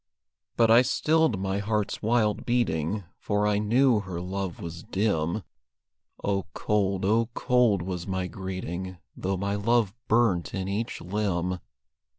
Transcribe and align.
But 0.57 0.71
I 0.71 0.81
stilled 0.81 1.39
my 1.39 1.59
heart's 1.59 2.01
wild 2.01 2.43
beating, 2.43 3.03
For 3.19 3.45
I 3.45 3.59
knew 3.59 3.99
her 3.99 4.19
love 4.19 4.59
was 4.59 4.81
dim; 4.81 5.43
Oh, 6.23 6.47
cold, 6.55 7.05
oh, 7.05 7.29
cold 7.35 7.83
was 7.83 8.07
my 8.07 8.25
greeting, 8.25 8.97
Though 9.15 9.37
my 9.37 9.53
love 9.53 9.93
burnt 10.07 10.55
in 10.55 10.67
each 10.67 11.01
limb. 11.01 11.59